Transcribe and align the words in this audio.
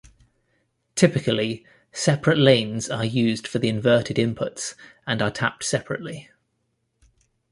Typically, 0.95 1.63
separate 1.91 2.39
lanes 2.39 2.89
are 2.89 3.05
used 3.05 3.45
for 3.45 3.59
the 3.59 3.69
inverted 3.69 4.17
inputs 4.17 4.73
and 5.05 5.21
are 5.21 5.29
tapped 5.29 5.63
separately. 5.63 6.27